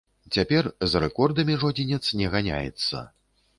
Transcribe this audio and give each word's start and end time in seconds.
Цяпер 0.37 0.69
за 0.93 1.01
рэкордамі 1.03 1.59
жодзінец 1.65 2.03
не 2.25 2.33
ганяецца. 2.37 3.07